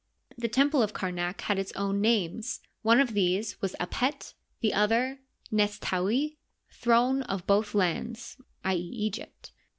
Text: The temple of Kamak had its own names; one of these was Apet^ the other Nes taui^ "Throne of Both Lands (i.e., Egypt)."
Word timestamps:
The 0.35 0.47
temple 0.47 0.81
of 0.81 0.93
Kamak 0.95 1.41
had 1.41 1.59
its 1.59 1.71
own 1.73 2.01
names; 2.01 2.59
one 2.81 2.99
of 2.99 3.13
these 3.13 3.61
was 3.61 3.75
Apet^ 3.79 4.33
the 4.59 4.73
other 4.73 5.19
Nes 5.51 5.77
taui^ 5.77 6.37
"Throne 6.71 7.21
of 7.21 7.45
Both 7.45 7.75
Lands 7.75 8.37
(i.e., 8.63 8.77
Egypt)." 8.79 9.51